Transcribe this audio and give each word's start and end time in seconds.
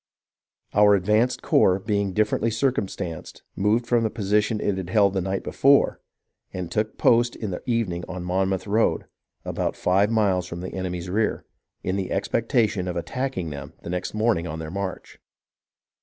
Our 0.73 0.95
advanced 0.95 1.43
corps 1.43 1.77
being 1.77 2.11
differently 2.13 2.49
circumstanced 2.49 3.43
moved 3.55 3.85
from 3.85 4.01
the 4.03 4.09
position 4.09 4.59
it 4.59 4.75
had 4.75 4.89
held 4.89 5.13
the 5.13 5.21
night 5.21 5.43
before, 5.43 6.01
and 6.51 6.71
took 6.71 6.97
post 6.97 7.35
in 7.35 7.51
the 7.51 7.61
evening 7.69 8.03
on 8.09 8.23
the 8.23 8.27
Monmouth 8.27 8.65
road, 8.65 9.05
about 9.45 9.75
five 9.75 10.09
miles 10.09 10.47
from 10.47 10.61
the 10.61 10.73
enemy's 10.73 11.07
rear, 11.11 11.45
in 11.83 11.97
the 11.97 12.09
expectation 12.11 12.87
of 12.87 12.95
attacking 12.95 13.51
them 13.51 13.73
the 13.83 13.91
next 13.91 14.15
morning 14.15 14.47
on 14.47 14.57
their 14.57 14.71
marcli. 14.71 15.19